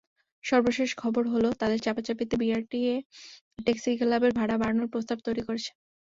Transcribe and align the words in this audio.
সর্বশেষ 0.43 0.89
খবর 0.97 1.23
হলো, 1.33 1.49
তাদের 1.61 1.79
চাপাচাপিতে 1.81 2.35
বিআরটিএ 2.41 2.95
ট্যাক্সিক্যাবের 3.59 4.31
ভাড়া 4.39 4.55
বাড়ানোর 4.57 4.91
প্রস্তাব 4.93 5.17
তৈরি 5.25 5.41
করেছে। 5.47 5.71